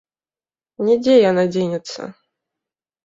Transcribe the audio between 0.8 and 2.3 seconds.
Не дзе яна дзенецца.